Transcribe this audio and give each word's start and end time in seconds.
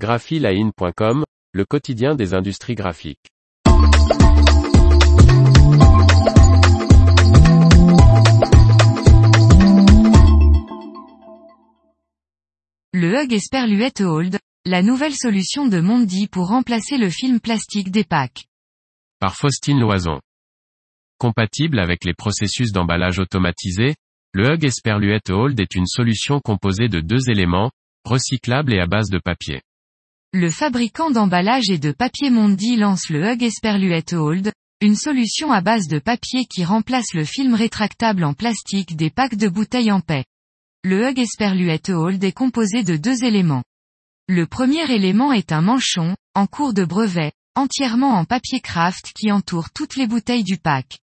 graphiline.com, 0.00 1.24
le 1.52 1.64
quotidien 1.66 2.14
des 2.14 2.32
industries 2.32 2.74
graphiques. 2.74 3.28
Le 12.94 13.22
Hug 13.22 13.32
Esperluette 13.34 14.00
Hold, 14.00 14.38
la 14.64 14.80
nouvelle 14.80 15.14
solution 15.14 15.68
de 15.68 15.80
Mondi 15.80 16.28
pour 16.28 16.48
remplacer 16.48 16.96
le 16.96 17.10
film 17.10 17.38
plastique 17.38 17.90
des 17.90 18.04
packs. 18.04 18.46
Par 19.18 19.36
Faustine 19.36 19.80
Loison. 19.80 20.18
Compatible 21.18 21.78
avec 21.78 22.06
les 22.06 22.14
processus 22.14 22.72
d'emballage 22.72 23.18
automatisé, 23.18 23.96
le 24.32 24.54
Hug 24.54 24.64
Esperluette 24.64 25.28
Hold 25.28 25.60
est 25.60 25.74
une 25.74 25.86
solution 25.86 26.40
composée 26.40 26.88
de 26.88 27.00
deux 27.00 27.28
éléments, 27.28 27.70
recyclables 28.06 28.72
et 28.72 28.80
à 28.80 28.86
base 28.86 29.10
de 29.10 29.18
papier. 29.18 29.60
Le 30.32 30.48
fabricant 30.48 31.10
d'emballage 31.10 31.70
et 31.70 31.78
de 31.78 31.90
papier 31.90 32.30
Mondi 32.30 32.76
lance 32.76 33.08
le 33.08 33.24
Hug 33.24 33.42
Esperluette 33.42 34.12
Hold, 34.12 34.52
une 34.80 34.94
solution 34.94 35.50
à 35.50 35.60
base 35.60 35.88
de 35.88 35.98
papier 35.98 36.44
qui 36.44 36.64
remplace 36.64 37.14
le 37.14 37.24
film 37.24 37.54
rétractable 37.54 38.22
en 38.22 38.32
plastique 38.32 38.94
des 38.94 39.10
packs 39.10 39.34
de 39.34 39.48
bouteilles 39.48 39.90
en 39.90 40.00
paix. 40.00 40.24
Le 40.84 41.04
Hug 41.04 41.18
Esperluette 41.18 41.88
Hold 41.88 42.22
est 42.22 42.30
composé 42.30 42.84
de 42.84 42.96
deux 42.96 43.24
éléments. 43.24 43.64
Le 44.28 44.46
premier 44.46 44.88
élément 44.92 45.32
est 45.32 45.50
un 45.50 45.62
manchon, 45.62 46.14
en 46.36 46.46
cours 46.46 46.74
de 46.74 46.84
brevet, 46.84 47.32
entièrement 47.56 48.14
en 48.14 48.24
papier 48.24 48.60
craft 48.60 49.12
qui 49.18 49.32
entoure 49.32 49.70
toutes 49.70 49.96
les 49.96 50.06
bouteilles 50.06 50.44
du 50.44 50.58
pack. 50.58 51.00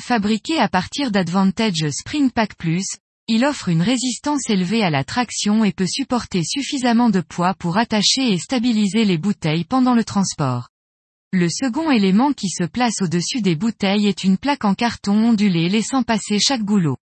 Fabriqué 0.00 0.58
à 0.58 0.70
partir 0.70 1.10
d'Advantage 1.10 1.90
Spring 1.90 2.30
Pack 2.30 2.54
Plus, 2.54 2.86
il 3.26 3.44
offre 3.44 3.70
une 3.70 3.80
résistance 3.80 4.50
élevée 4.50 4.82
à 4.82 4.90
la 4.90 5.02
traction 5.02 5.64
et 5.64 5.72
peut 5.72 5.86
supporter 5.86 6.42
suffisamment 6.44 7.08
de 7.08 7.20
poids 7.20 7.54
pour 7.54 7.78
attacher 7.78 8.32
et 8.32 8.38
stabiliser 8.38 9.04
les 9.04 9.16
bouteilles 9.16 9.64
pendant 9.64 9.94
le 9.94 10.04
transport. 10.04 10.68
Le 11.32 11.48
second 11.48 11.90
élément 11.90 12.32
qui 12.32 12.48
se 12.48 12.64
place 12.64 13.00
au-dessus 13.00 13.40
des 13.40 13.56
bouteilles 13.56 14.06
est 14.06 14.24
une 14.24 14.36
plaque 14.36 14.64
en 14.64 14.74
carton 14.74 15.30
ondulé 15.30 15.68
laissant 15.68 16.02
passer 16.02 16.38
chaque 16.38 16.62
goulot. 16.62 16.98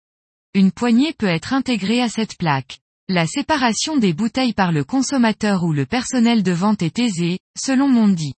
Une 0.54 0.72
poignée 0.72 1.12
peut 1.12 1.26
être 1.26 1.52
intégrée 1.52 2.00
à 2.00 2.08
cette 2.08 2.38
plaque. 2.38 2.78
La 3.08 3.26
séparation 3.26 3.98
des 3.98 4.14
bouteilles 4.14 4.54
par 4.54 4.72
le 4.72 4.84
consommateur 4.84 5.64
ou 5.64 5.72
le 5.72 5.84
personnel 5.84 6.42
de 6.42 6.52
vente 6.52 6.82
est 6.82 6.98
aisée, 6.98 7.38
selon 7.56 7.88
Mondi. 7.88 8.32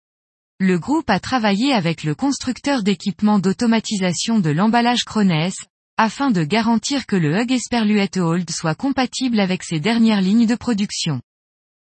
Le 0.59 0.79
groupe 0.79 1.11
a 1.11 1.21
travaillé 1.21 1.75
avec 1.75 2.03
le 2.03 2.15
constructeur 2.15 2.83
d'équipements 2.83 3.39
d'automatisation 3.39 4.41
de 4.41 4.51
l'emballage 4.51 5.05
Cronès, 5.05 5.55
afin 5.99 6.31
de 6.31 6.45
garantir 6.45 7.07
que 7.07 7.17
le 7.17 7.39
Hug 7.39 7.51
Esperluette 7.51 8.19
Hold 8.19 8.51
soit 8.51 8.75
compatible 8.75 9.41
avec 9.41 9.63
ses 9.63 9.81
dernières 9.81 10.21
lignes 10.21 10.47
de 10.47 10.55
production. 10.55 11.23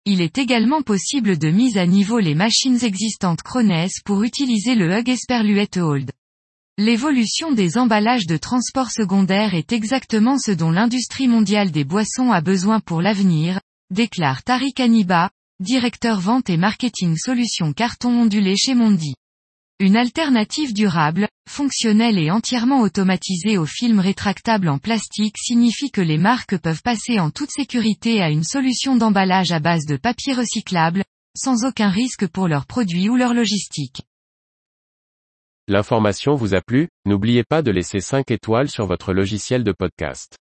Il 0.05 0.21
est 0.21 0.39
également 0.39 0.83
possible 0.83 1.39
de 1.39 1.49
mise 1.49 1.79
à 1.79 1.87
niveau 1.87 2.19
les 2.19 2.35
machines 2.35 2.85
existantes 2.85 3.43
Cronès 3.43 4.01
pour 4.05 4.23
utiliser 4.23 4.75
le 4.75 4.93
Hug 4.93 5.09
Esperluette 5.09 5.79
Hold. 5.79 6.13
L'évolution 6.77 7.53
des 7.53 7.79
emballages 7.79 8.27
de 8.27 8.37
transport 8.37 8.91
secondaire 8.91 9.55
est 9.55 9.73
exactement 9.73 10.39
ce 10.39 10.51
dont 10.51 10.71
l'industrie 10.71 11.29
mondiale 11.29 11.71
des 11.71 11.85
boissons 11.85 12.33
a 12.33 12.41
besoin 12.41 12.81
pour 12.81 13.01
l'avenir, 13.01 13.61
déclare 13.91 14.43
Tariq 14.43 14.81
Aniba, 14.81 15.31
directeur 15.61 16.21
vente 16.21 16.51
et 16.51 16.57
marketing 16.57 17.17
solutions 17.17 17.73
carton 17.73 18.11
ondulé 18.11 18.57
chez 18.57 18.75
Mondi. 18.75 19.15
Une 19.81 19.97
alternative 19.97 20.73
durable, 20.73 21.27
fonctionnelle 21.51 22.17
et 22.17 22.31
entièrement 22.31 22.83
automatisée 22.83 23.59
aux 23.59 23.67
films 23.67 23.99
rétractables 23.99 24.69
en 24.69 24.79
plastique 24.79 25.37
signifie 25.37 25.91
que 25.91 26.01
les 26.01 26.17
marques 26.17 26.57
peuvent 26.59 26.83
passer 26.83 27.19
en 27.19 27.31
toute 27.31 27.51
sécurité 27.51 28.23
à 28.23 28.31
une 28.31 28.45
solution 28.45 28.95
d'emballage 28.95 29.51
à 29.51 29.59
base 29.59 29.85
de 29.85 29.97
papier 29.97 30.33
recyclable, 30.33 31.03
sans 31.37 31.65
aucun 31.65 31.89
risque 31.89 32.29
pour 32.29 32.47
leurs 32.47 32.67
produits 32.67 33.09
ou 33.09 33.17
leur 33.17 33.35
logistique. 33.35 34.03
L'information 35.67 36.37
vous 36.37 36.55
a 36.55 36.61
plu, 36.61 36.89
n'oubliez 37.05 37.43
pas 37.43 37.63
de 37.63 37.73
laisser 37.73 37.99
5 37.99 38.31
étoiles 38.31 38.69
sur 38.69 38.87
votre 38.87 39.13
logiciel 39.13 39.65
de 39.65 39.73
podcast. 39.73 40.39